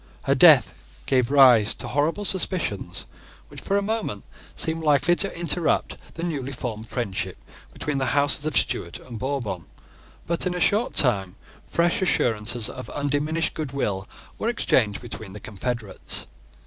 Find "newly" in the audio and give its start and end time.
6.23-6.51